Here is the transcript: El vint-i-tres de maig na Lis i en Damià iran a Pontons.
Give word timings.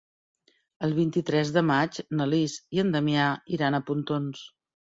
El 0.87 0.95
vint-i-tres 0.99 1.51
de 1.59 1.63
maig 1.73 2.01
na 2.21 2.27
Lis 2.33 2.57
i 2.79 2.83
en 2.87 2.91
Damià 2.99 3.29
iran 3.59 3.77
a 3.77 3.85
Pontons. 3.93 4.45